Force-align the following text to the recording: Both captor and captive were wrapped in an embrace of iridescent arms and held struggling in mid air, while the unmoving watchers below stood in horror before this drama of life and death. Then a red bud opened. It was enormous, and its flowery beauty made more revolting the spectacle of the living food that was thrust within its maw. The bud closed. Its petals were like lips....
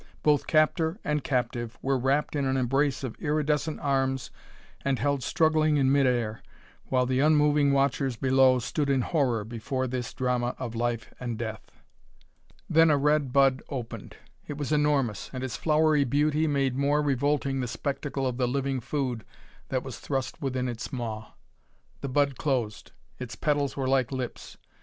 Both 0.23 0.47
captor 0.47 0.97
and 1.03 1.23
captive 1.23 1.77
were 1.79 1.95
wrapped 1.95 2.35
in 2.35 2.43
an 2.45 2.57
embrace 2.57 3.03
of 3.03 3.15
iridescent 3.21 3.79
arms 3.81 4.31
and 4.83 4.97
held 4.97 5.21
struggling 5.21 5.77
in 5.77 5.91
mid 5.91 6.07
air, 6.07 6.41
while 6.87 7.05
the 7.05 7.19
unmoving 7.19 7.71
watchers 7.71 8.15
below 8.15 8.57
stood 8.57 8.89
in 8.89 9.01
horror 9.01 9.43
before 9.43 9.85
this 9.85 10.11
drama 10.11 10.55
of 10.57 10.73
life 10.73 11.13
and 11.19 11.37
death. 11.37 11.71
Then 12.67 12.89
a 12.89 12.97
red 12.97 13.31
bud 13.31 13.61
opened. 13.69 14.17
It 14.47 14.57
was 14.57 14.71
enormous, 14.71 15.29
and 15.33 15.43
its 15.43 15.55
flowery 15.55 16.03
beauty 16.03 16.47
made 16.47 16.75
more 16.75 17.03
revolting 17.03 17.59
the 17.59 17.67
spectacle 17.67 18.25
of 18.25 18.37
the 18.37 18.47
living 18.47 18.79
food 18.79 19.23
that 19.69 19.83
was 19.83 19.99
thrust 19.99 20.41
within 20.41 20.67
its 20.67 20.91
maw. 20.91 21.33
The 21.99 22.09
bud 22.09 22.37
closed. 22.37 22.91
Its 23.19 23.35
petals 23.35 23.77
were 23.77 23.87
like 23.87 24.11
lips.... 24.11 24.57